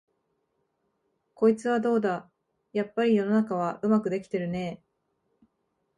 [1.35, 2.27] こいつはどうだ、
[2.73, 5.45] やっぱり世の中はうまくできてるねえ、